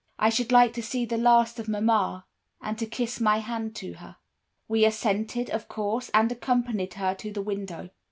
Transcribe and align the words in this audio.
I 0.17 0.31
should 0.31 0.51
like 0.51 0.73
to 0.73 0.81
see 0.81 1.05
the 1.05 1.15
last 1.19 1.59
of 1.59 1.67
mamma, 1.69 2.25
and 2.59 2.75
to 2.79 2.87
kiss 2.87 3.19
my 3.21 3.37
hand 3.37 3.75
to 3.75 3.93
her.' 3.97 4.15
"We 4.67 4.83
assented, 4.83 5.51
of 5.51 5.67
course, 5.67 6.09
and 6.11 6.31
accompanied 6.31 6.95
her 6.95 7.13
to 7.13 7.31
the 7.31 7.43
window. 7.43 7.91